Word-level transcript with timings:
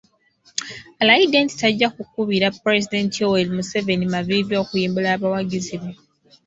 Alayidde 1.01 1.37
nti 1.45 1.55
tajja 1.61 1.87
ku 1.95 2.01
kubira 2.13 2.47
Pulezidenti 2.61 3.15
Yoweri 3.21 3.51
Museveni 3.57 4.05
maviivi 4.13 4.53
okuyimbula 4.61 5.07
abawagizi 5.15 5.75
be. 5.81 5.91